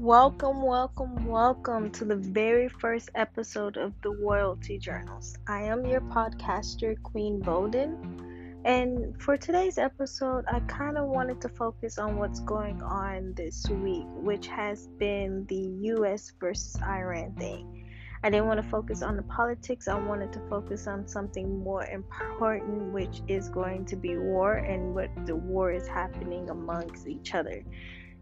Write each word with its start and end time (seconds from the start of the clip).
Welcome, 0.00 0.62
welcome, 0.62 1.26
welcome 1.26 1.90
to 1.90 2.06
the 2.06 2.16
very 2.16 2.70
first 2.70 3.10
episode 3.14 3.76
of 3.76 3.92
the 4.00 4.08
Royalty 4.08 4.78
Journals. 4.78 5.36
I 5.46 5.60
am 5.64 5.84
your 5.84 6.00
podcaster, 6.00 6.96
Queen 7.02 7.38
Bowden. 7.38 8.62
And 8.64 9.20
for 9.20 9.36
today's 9.36 9.76
episode, 9.76 10.46
I 10.50 10.60
kind 10.60 10.96
of 10.96 11.06
wanted 11.06 11.42
to 11.42 11.50
focus 11.50 11.98
on 11.98 12.16
what's 12.16 12.40
going 12.40 12.80
on 12.80 13.34
this 13.36 13.68
week, 13.68 14.06
which 14.14 14.46
has 14.46 14.86
been 14.98 15.44
the 15.50 15.92
US 15.92 16.32
versus 16.40 16.80
Iran 16.80 17.34
thing. 17.34 17.86
I 18.24 18.30
didn't 18.30 18.46
want 18.46 18.62
to 18.62 18.70
focus 18.70 19.02
on 19.02 19.18
the 19.18 19.22
politics, 19.24 19.86
I 19.86 19.98
wanted 19.98 20.32
to 20.32 20.40
focus 20.48 20.86
on 20.86 21.08
something 21.08 21.62
more 21.62 21.84
important, 21.84 22.94
which 22.94 23.20
is 23.28 23.50
going 23.50 23.84
to 23.84 23.96
be 23.96 24.16
war 24.16 24.54
and 24.54 24.94
what 24.94 25.10
the 25.26 25.36
war 25.36 25.70
is 25.70 25.86
happening 25.86 26.48
amongst 26.48 27.06
each 27.06 27.34
other. 27.34 27.62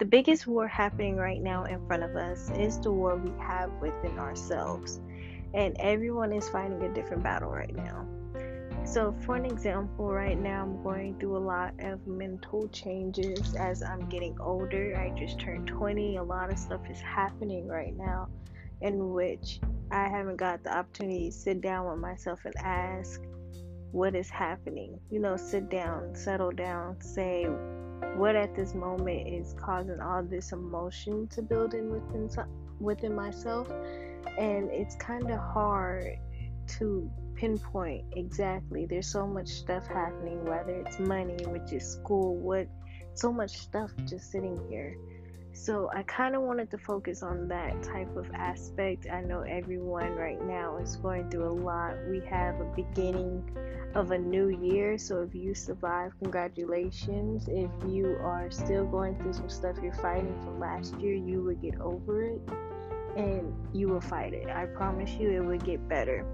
The 0.00 0.06
biggest 0.06 0.46
war 0.46 0.66
happening 0.66 1.16
right 1.16 1.42
now 1.42 1.64
in 1.64 1.86
front 1.86 2.02
of 2.02 2.16
us 2.16 2.50
is 2.52 2.80
the 2.80 2.90
war 2.90 3.16
we 3.16 3.32
have 3.38 3.70
within 3.82 4.18
ourselves. 4.18 4.98
And 5.52 5.76
everyone 5.78 6.32
is 6.32 6.48
fighting 6.48 6.82
a 6.82 6.94
different 6.94 7.22
battle 7.22 7.50
right 7.50 7.76
now. 7.76 8.06
So, 8.84 9.14
for 9.26 9.36
an 9.36 9.44
example, 9.44 10.10
right 10.10 10.40
now 10.40 10.62
I'm 10.62 10.82
going 10.82 11.18
through 11.18 11.36
a 11.36 11.44
lot 11.44 11.74
of 11.80 12.06
mental 12.06 12.66
changes 12.68 13.54
as 13.56 13.82
I'm 13.82 14.08
getting 14.08 14.40
older. 14.40 14.96
I 14.96 15.10
just 15.18 15.38
turned 15.38 15.66
20. 15.66 16.16
A 16.16 16.22
lot 16.22 16.50
of 16.50 16.58
stuff 16.58 16.80
is 16.90 17.00
happening 17.00 17.68
right 17.68 17.94
now 17.94 18.28
in 18.80 19.12
which 19.12 19.60
I 19.90 20.08
haven't 20.08 20.36
got 20.36 20.64
the 20.64 20.74
opportunity 20.74 21.30
to 21.30 21.36
sit 21.36 21.60
down 21.60 21.90
with 21.90 21.98
myself 21.98 22.40
and 22.46 22.56
ask 22.56 23.20
what 23.92 24.14
is 24.14 24.30
happening. 24.30 24.98
You 25.10 25.18
know, 25.20 25.36
sit 25.36 25.68
down, 25.68 26.14
settle 26.14 26.52
down, 26.52 27.02
say, 27.02 27.46
what 28.16 28.36
at 28.36 28.54
this 28.54 28.74
moment 28.74 29.28
is 29.28 29.54
causing 29.58 30.00
all 30.00 30.22
this 30.22 30.52
emotion 30.52 31.26
to 31.28 31.42
build 31.42 31.74
in 31.74 31.90
within 31.90 32.30
within 32.78 33.14
myself. 33.14 33.70
And 34.38 34.70
it's 34.70 34.94
kind 34.96 35.30
of 35.30 35.38
hard 35.38 36.16
to 36.78 37.10
pinpoint 37.34 38.04
exactly. 38.12 38.86
There's 38.86 39.06
so 39.06 39.26
much 39.26 39.48
stuff 39.48 39.86
happening 39.86 40.44
whether 40.44 40.72
it's 40.72 40.98
money 40.98 41.44
which 41.46 41.72
is 41.72 41.84
school 41.84 42.36
what 42.36 42.68
so 43.14 43.32
much 43.32 43.50
stuff 43.50 43.90
just 44.06 44.30
sitting 44.30 44.58
here 44.68 44.96
so 45.52 45.90
I 45.94 46.02
kind 46.04 46.34
of 46.34 46.42
wanted 46.42 46.70
to 46.70 46.78
focus 46.78 47.22
on 47.22 47.48
that 47.48 47.82
type 47.82 48.16
of 48.16 48.30
aspect. 48.34 49.06
I 49.12 49.20
know 49.20 49.40
everyone 49.40 50.14
right 50.14 50.40
now 50.44 50.78
is 50.78 50.96
going 50.96 51.28
through 51.30 51.48
a 51.48 51.56
lot. 51.62 51.96
We 52.08 52.20
have 52.30 52.60
a 52.60 52.64
beginning 52.76 53.50
of 53.94 54.12
a 54.12 54.18
new 54.18 54.48
year, 54.48 54.96
so 54.96 55.22
if 55.22 55.34
you 55.34 55.54
survive, 55.54 56.12
congratulations. 56.22 57.48
If 57.48 57.70
you 57.88 58.16
are 58.22 58.50
still 58.50 58.86
going 58.86 59.16
through 59.16 59.34
some 59.34 59.48
stuff 59.48 59.76
you're 59.82 59.92
fighting 59.94 60.34
from 60.42 60.60
last 60.60 60.98
year, 61.00 61.14
you 61.14 61.42
will 61.42 61.56
get 61.56 61.80
over 61.80 62.22
it 62.22 62.40
and 63.16 63.52
you 63.72 63.88
will 63.88 64.00
fight 64.00 64.32
it. 64.32 64.48
I 64.48 64.66
promise 64.66 65.10
you 65.12 65.30
it 65.30 65.40
will 65.40 65.58
get 65.58 65.86
better. 65.88 66.24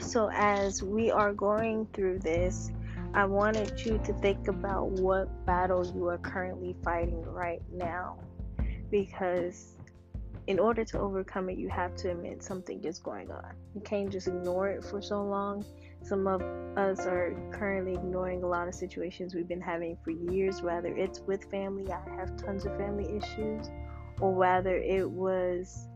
So 0.00 0.30
as 0.30 0.82
we 0.82 1.10
are 1.10 1.32
going 1.32 1.86
through 1.92 2.18
this, 2.18 2.70
I 3.16 3.24
wanted 3.24 3.82
you 3.82 3.98
to 4.04 4.12
think 4.12 4.46
about 4.46 4.90
what 4.90 5.46
battle 5.46 5.90
you 5.96 6.06
are 6.08 6.18
currently 6.18 6.76
fighting 6.84 7.22
right 7.22 7.62
now. 7.72 8.18
Because 8.90 9.72
in 10.46 10.58
order 10.58 10.84
to 10.84 10.98
overcome 10.98 11.48
it, 11.48 11.56
you 11.56 11.70
have 11.70 11.96
to 11.96 12.10
admit 12.10 12.42
something 12.42 12.84
is 12.84 12.98
going 12.98 13.30
on. 13.30 13.54
You 13.74 13.80
can't 13.80 14.12
just 14.12 14.28
ignore 14.28 14.68
it 14.68 14.84
for 14.84 15.00
so 15.00 15.22
long. 15.22 15.64
Some 16.02 16.26
of 16.26 16.42
us 16.76 17.06
are 17.06 17.34
currently 17.52 17.94
ignoring 17.94 18.42
a 18.42 18.46
lot 18.46 18.68
of 18.68 18.74
situations 18.74 19.34
we've 19.34 19.48
been 19.48 19.62
having 19.62 19.96
for 20.04 20.10
years, 20.10 20.60
whether 20.60 20.94
it's 20.94 21.20
with 21.20 21.50
family, 21.50 21.90
I 21.90 22.02
have 22.18 22.36
tons 22.36 22.66
of 22.66 22.76
family 22.76 23.16
issues, 23.16 23.70
or 24.20 24.34
whether 24.34 24.76
it 24.76 25.10
was 25.10 25.88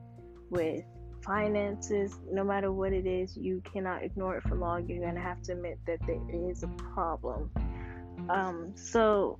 with 0.48 0.84
finances, 1.22 2.18
no 2.30 2.44
matter 2.44 2.72
what 2.72 2.92
it 2.92 3.06
is, 3.06 3.36
you 3.36 3.62
cannot 3.64 4.02
ignore 4.02 4.36
it 4.36 4.42
for 4.44 4.54
long. 4.54 4.88
You're 4.88 5.02
going 5.02 5.14
to 5.14 5.20
have 5.20 5.42
to 5.42 5.52
admit 5.52 5.78
that 5.86 5.98
there 6.06 6.50
is 6.50 6.62
a 6.62 6.68
problem. 6.68 7.50
Um, 8.28 8.72
so, 8.74 9.38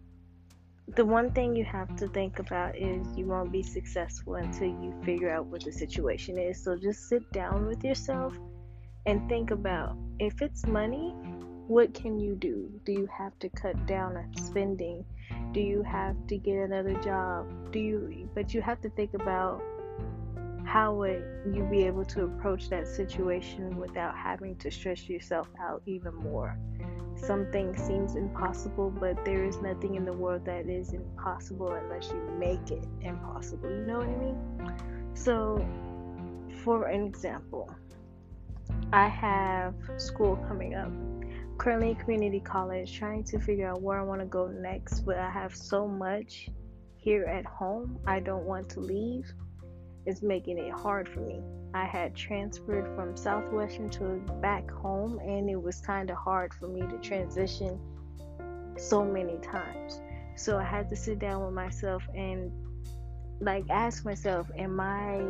the 0.97 1.04
one 1.04 1.31
thing 1.32 1.54
you 1.54 1.65
have 1.65 1.94
to 1.97 2.09
think 2.09 2.41
about 2.41 2.77
is 2.77 3.06
you 3.16 3.27
won't 3.27 3.53
be 3.53 3.62
successful 3.62 4.34
until 4.34 4.66
you 4.66 4.93
figure 5.04 5.31
out 5.31 5.47
what 5.47 5.62
the 5.65 5.72
situation 5.72 6.38
is. 6.38 6.62
So, 6.62 6.77
just 6.77 7.09
sit 7.09 7.31
down 7.32 7.66
with 7.66 7.84
yourself 7.84 8.37
and 9.06 9.28
think 9.28 9.50
about 9.50 9.97
if 10.19 10.43
it's 10.43 10.66
money, 10.66 11.15
what 11.69 11.94
can 11.94 12.19
you 12.19 12.34
do? 12.34 12.69
Do 12.84 12.93
you 12.93 13.09
have 13.16 13.38
to 13.38 13.49
cut 13.50 13.87
down 13.87 14.16
on 14.16 14.37
spending? 14.37 15.04
Do 15.53 15.60
you 15.60 15.83
have 15.84 16.16
to 16.27 16.37
get 16.37 16.56
another 16.56 16.94
job? 16.94 17.72
Do 17.72 17.78
you, 17.78 18.28
but 18.34 18.53
you 18.53 18.60
have 18.60 18.81
to 18.81 18.91
think 18.91 19.15
about 19.15 19.62
how 20.70 20.94
would 20.94 21.25
you 21.53 21.64
be 21.64 21.82
able 21.82 22.04
to 22.04 22.22
approach 22.22 22.69
that 22.69 22.86
situation 22.86 23.76
without 23.76 24.16
having 24.16 24.54
to 24.54 24.70
stress 24.70 25.08
yourself 25.08 25.48
out 25.60 25.82
even 25.84 26.14
more? 26.14 26.56
Something 27.16 27.76
seems 27.76 28.14
impossible, 28.14 28.88
but 28.88 29.25
there 29.25 29.44
is 29.44 29.60
nothing 29.60 29.97
in 29.97 30.04
the 30.04 30.12
world 30.12 30.44
that 30.44 30.69
is 30.69 30.92
impossible 30.92 31.72
unless 31.72 32.09
you 32.10 32.22
make 32.38 32.70
it 32.70 32.86
impossible. 33.00 33.69
You 33.69 33.84
know 33.84 33.98
what 33.98 34.06
I 34.06 34.16
mean? 34.16 35.10
So, 35.14 35.66
for 36.62 36.86
an 36.86 37.04
example, 37.04 37.69
I 38.92 39.09
have 39.09 39.75
school 39.97 40.36
coming 40.47 40.76
up. 40.76 40.92
Currently, 41.59 41.97
community 41.97 42.38
college, 42.38 42.97
trying 42.97 43.25
to 43.25 43.41
figure 43.41 43.69
out 43.69 43.82
where 43.82 43.98
I 43.98 44.04
want 44.04 44.20
to 44.20 44.26
go 44.26 44.47
next, 44.47 45.00
but 45.00 45.19
I 45.19 45.30
have 45.30 45.53
so 45.53 45.88
much 45.88 46.48
here 46.94 47.25
at 47.25 47.44
home. 47.44 47.98
I 48.06 48.20
don't 48.20 48.44
want 48.44 48.69
to 48.69 48.80
leave 48.80 49.26
is 50.06 50.22
making 50.22 50.59
it 50.59 50.72
hard 50.72 51.09
for 51.09 51.21
me. 51.21 51.41
I 51.72 51.84
had 51.84 52.16
transferred 52.16 52.88
from 52.97 53.16
Southwestern 53.16 53.91
to 53.91 54.21
back 54.41 54.71
home, 54.71 55.19
and 55.21 55.49
it 55.49 55.61
was 55.61 55.81
kind 55.81 56.11
of 56.11 56.16
hard 56.16 56.53
for 56.55 56.69
me 56.69 56.81
to 56.81 56.99
transition 56.99 57.78
so 58.77 59.05
many 59.05 59.39
times. 59.39 60.00
So 60.37 60.59
I 60.59 60.65
had 60.65 60.91
to 60.91 60.97
sit 60.97 61.19
down 61.19 61.44
with 61.44 61.55
myself 61.55 62.03
and 62.15 62.50
like 63.41 63.65
ask 63.71 64.05
myself, 64.05 64.49
am 64.56 64.81
I 64.81 65.22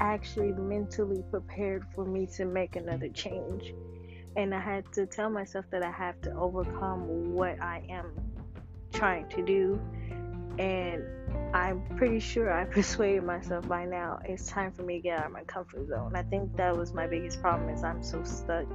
actually 0.00 0.52
mentally 0.52 1.22
prepared 1.30 1.84
for 1.94 2.04
me 2.04 2.26
to 2.36 2.44
make 2.44 2.76
another 2.76 3.08
change? 3.08 3.74
And 4.36 4.54
I 4.54 4.60
had 4.60 4.90
to 4.94 5.06
tell 5.06 5.30
myself 5.30 5.64
that 5.70 5.82
I 5.82 5.90
have 5.90 6.20
to 6.22 6.34
overcome 6.34 7.32
what 7.32 7.60
I 7.60 7.82
am 7.88 8.12
trying 8.92 9.28
to 9.30 9.42
do 9.42 9.80
and 10.58 11.04
I'm 11.54 11.82
pretty 11.96 12.20
sure 12.20 12.52
I 12.52 12.64
persuaded 12.76 13.24
myself 13.24 13.68
by 13.68 13.84
now 13.84 14.18
it's 14.24 14.46
time 14.48 14.72
for 14.72 14.82
me 14.82 14.96
to 14.96 15.00
get 15.00 15.18
out 15.18 15.26
of 15.26 15.32
my 15.32 15.44
comfort 15.44 15.88
zone. 15.88 16.14
I 16.14 16.22
think 16.22 16.56
that 16.56 16.76
was 16.76 16.92
my 16.92 17.06
biggest 17.06 17.40
problem 17.40 17.68
is 17.68 17.84
I'm 17.84 18.02
so 18.02 18.22
stuck 18.24 18.66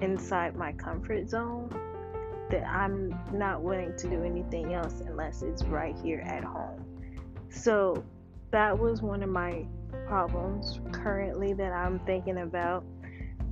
inside 0.00 0.56
my 0.56 0.72
comfort 0.72 1.28
zone 1.28 1.70
that 2.50 2.64
I'm 2.66 3.18
not 3.32 3.62
willing 3.62 3.96
to 3.96 4.08
do 4.08 4.22
anything 4.22 4.74
else 4.74 5.00
unless 5.00 5.42
it's 5.42 5.64
right 5.64 5.96
here 6.02 6.20
at 6.20 6.44
home. 6.44 6.84
So 7.48 8.04
that 8.50 8.78
was 8.78 9.02
one 9.02 9.22
of 9.22 9.28
my 9.28 9.66
problems 10.06 10.80
currently 10.92 11.52
that 11.54 11.72
I'm 11.72 11.98
thinking 12.00 12.38
about 12.38 12.84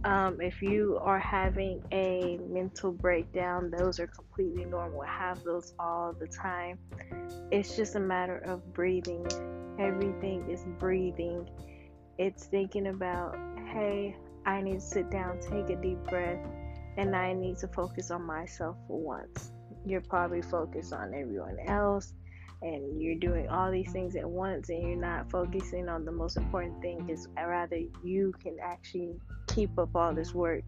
um, 0.04 0.40
if 0.40 0.60
you 0.62 0.98
are 1.00 1.18
having 1.18 1.82
a 1.92 2.38
mental 2.48 2.92
breakdown, 2.92 3.70
those 3.76 4.00
are 4.00 4.08
completely 4.08 4.64
normal. 4.64 5.02
I 5.02 5.06
have 5.06 5.42
those 5.44 5.74
all 5.78 6.12
the 6.12 6.26
time. 6.26 6.78
It's 7.50 7.76
just 7.76 7.94
a 7.94 8.00
matter 8.00 8.38
of 8.38 8.72
breathing. 8.72 9.26
Everything 9.78 10.50
is 10.50 10.64
breathing. 10.78 11.48
It's 12.18 12.46
thinking 12.46 12.88
about, 12.88 13.36
hey, 13.72 14.16
I 14.44 14.60
need 14.60 14.74
to 14.74 14.80
sit 14.80 15.10
down, 15.10 15.38
take 15.40 15.70
a 15.70 15.80
deep 15.80 16.02
breath, 16.04 16.44
and 16.96 17.14
I 17.14 17.32
need 17.32 17.58
to 17.58 17.68
focus 17.68 18.10
on 18.10 18.22
myself 18.22 18.76
for 18.88 19.00
once. 19.00 19.52
You're 19.86 20.00
probably 20.00 20.42
focused 20.42 20.92
on 20.92 21.14
everyone 21.14 21.58
else 21.66 22.12
and 22.62 23.00
you're 23.00 23.16
doing 23.16 23.48
all 23.48 23.70
these 23.70 23.90
things 23.90 24.14
at 24.14 24.28
once 24.28 24.68
and 24.68 24.82
you're 24.82 24.96
not 24.96 25.30
focusing 25.30 25.88
on 25.88 26.04
the 26.04 26.12
most 26.12 26.36
important 26.36 26.80
thing 26.80 27.08
is 27.08 27.26
rather 27.36 27.78
you 28.04 28.32
can 28.40 28.56
actually 28.62 29.16
keep 29.54 29.78
up 29.78 29.94
all 29.94 30.14
this 30.14 30.34
work 30.34 30.62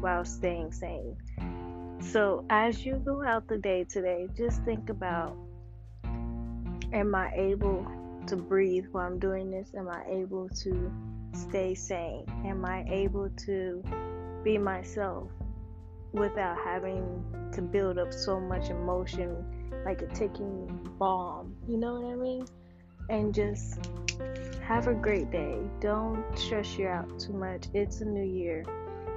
while 0.00 0.24
staying 0.24 0.72
sane 0.72 1.16
so 2.00 2.44
as 2.50 2.84
you 2.84 2.94
go 3.04 3.24
out 3.24 3.46
the 3.48 3.58
day 3.58 3.84
today 3.84 4.28
just 4.36 4.62
think 4.62 4.88
about 4.88 5.36
am 6.92 7.14
i 7.14 7.32
able 7.34 7.86
to 8.26 8.36
breathe 8.36 8.84
while 8.92 9.06
i'm 9.06 9.18
doing 9.18 9.50
this 9.50 9.72
am 9.76 9.88
i 9.88 10.02
able 10.08 10.48
to 10.50 10.92
stay 11.32 11.74
sane 11.74 12.24
am 12.44 12.64
i 12.64 12.84
able 12.88 13.28
to 13.30 13.82
be 14.44 14.56
myself 14.58 15.28
without 16.12 16.56
having 16.64 17.24
to 17.52 17.62
build 17.62 17.98
up 17.98 18.12
so 18.12 18.40
much 18.40 18.70
emotion 18.70 19.44
like 19.84 20.02
a 20.02 20.06
ticking 20.08 20.88
bomb. 20.98 21.54
You 21.66 21.78
know 21.78 22.00
what 22.00 22.12
I 22.12 22.16
mean? 22.16 22.46
And 23.08 23.34
just 23.34 23.78
have 24.62 24.86
a 24.86 24.94
great 24.94 25.30
day. 25.30 25.58
Don't 25.80 26.22
stress 26.38 26.76
you 26.76 26.88
out 26.88 27.18
too 27.18 27.32
much. 27.32 27.66
It's 27.72 28.00
a 28.02 28.04
new 28.04 28.24
year. 28.24 28.64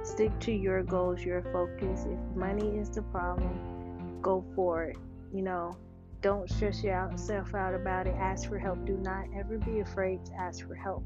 Stick 0.02 0.36
to 0.40 0.52
your 0.52 0.82
goals, 0.82 1.22
your 1.22 1.42
focus. 1.42 2.06
If 2.06 2.36
money 2.36 2.78
is 2.78 2.88
the 2.90 3.02
problem, 3.02 4.18
go 4.22 4.44
for 4.54 4.84
it. 4.84 4.96
You 5.32 5.42
know, 5.42 5.76
don't 6.22 6.48
stress 6.48 6.82
yourself 6.82 7.54
out 7.54 7.74
about 7.74 8.06
it. 8.06 8.14
Ask 8.18 8.48
for 8.48 8.58
help. 8.58 8.84
Do 8.86 8.96
not 8.96 9.26
ever 9.36 9.58
be 9.58 9.80
afraid 9.80 10.24
to 10.26 10.32
ask 10.34 10.66
for 10.66 10.74
help. 10.74 11.04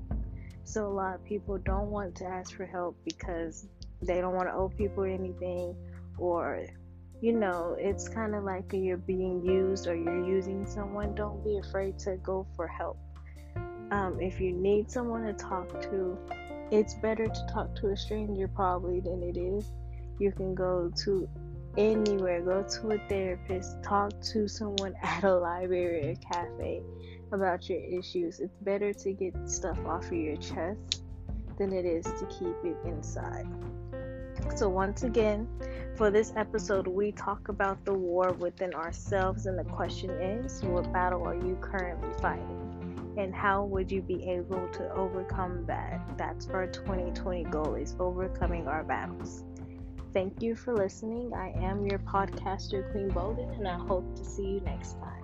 So, 0.65 0.87
a 0.87 0.89
lot 0.89 1.15
of 1.15 1.25
people 1.25 1.59
don't 1.59 1.91
want 1.91 2.15
to 2.17 2.25
ask 2.27 2.55
for 2.55 2.67
help 2.67 2.97
because 3.05 3.67
they 4.03 4.21
don't 4.21 4.35
want 4.35 4.49
to 4.49 4.55
owe 4.55 4.69
people 4.69 5.05
anything, 5.05 5.75
or 6.19 6.67
you 7.21 7.33
know, 7.33 7.77
it's 7.79 8.09
kind 8.09 8.35
of 8.35 8.45
like 8.45 8.73
you're 8.73 8.97
being 8.97 9.45
used 9.45 9.87
or 9.87 9.95
you're 9.95 10.25
using 10.25 10.67
someone. 10.67 11.15
Don't 11.15 11.43
be 11.43 11.59
afraid 11.59 11.99
to 12.01 12.17
go 12.17 12.47
for 12.55 12.67
help. 12.67 12.99
Um, 13.91 14.19
if 14.21 14.41
you 14.41 14.53
need 14.53 14.91
someone 14.91 15.25
to 15.25 15.33
talk 15.33 15.81
to, 15.83 16.19
it's 16.71 16.95
better 16.95 17.27
to 17.27 17.47
talk 17.53 17.75
to 17.77 17.89
a 17.89 17.97
stranger 17.97 18.49
probably 18.49 19.01
than 19.01 19.23
it 19.23 19.37
is. 19.37 19.71
You 20.19 20.33
can 20.33 20.55
go 20.55 20.91
to 21.05 21.29
anywhere, 21.77 22.41
go 22.41 22.63
to 22.63 22.91
a 22.91 22.99
therapist, 23.09 23.83
talk 23.83 24.13
to 24.33 24.49
someone 24.49 24.95
at 25.03 25.25
a 25.25 25.35
library 25.35 26.11
or 26.11 26.15
cafe 26.17 26.83
about 27.33 27.69
your 27.69 27.81
issues. 27.81 28.41
It's 28.41 28.57
better 28.61 28.93
to 28.93 29.13
get 29.13 29.35
stuff 29.49 29.79
off 29.87 30.07
of 30.07 30.13
your 30.13 30.37
chest 30.37 31.03
than 31.59 31.73
it 31.73 31.87
is 31.87 32.05
to 32.05 32.27
keep 32.27 32.57
it 32.65 32.77
inside. 32.85 33.47
So, 34.55 34.69
once 34.69 35.03
again, 35.03 35.49
for 35.97 36.11
this 36.11 36.33
episode, 36.37 36.87
we 36.87 37.11
talk 37.13 37.49
about 37.49 37.83
the 37.87 37.95
war 37.95 38.33
within 38.33 38.75
ourselves, 38.75 39.47
and 39.47 39.59
the 39.59 39.65
question 39.65 40.11
is 40.11 40.63
what 40.65 40.93
battle 40.93 41.27
are 41.27 41.35
you 41.35 41.57
currently 41.63 42.11
fighting? 42.21 43.15
And 43.17 43.35
how 43.35 43.65
would 43.65 43.91
you 43.91 44.03
be 44.03 44.29
able 44.29 44.69
to 44.75 44.93
overcome 44.93 45.65
that? 45.67 46.01
That's 46.19 46.49
our 46.49 46.67
2020 46.67 47.45
goal 47.45 47.75
is 47.77 47.97
overcoming 47.99 48.69
our 48.69 48.85
battles. 48.85 49.43
Thank 50.13 50.43
you 50.43 50.55
for 50.55 50.75
listening. 50.75 51.33
I 51.35 51.49
am 51.65 51.87
your 51.87 51.99
podcaster, 52.01 52.91
Queen 52.93 53.09
Bolden, 53.09 53.49
and 53.51 53.67
I 53.67 53.79
hope 53.79 54.17
to 54.17 54.25
see 54.25 54.47
you 54.47 54.61
next 54.61 54.99
time. 55.01 55.16